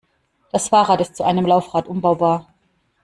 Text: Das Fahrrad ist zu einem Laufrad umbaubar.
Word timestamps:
Das 0.51 0.69
Fahrrad 0.69 0.99
ist 0.99 1.15
zu 1.15 1.23
einem 1.23 1.45
Laufrad 1.45 1.87
umbaubar. 1.87 2.51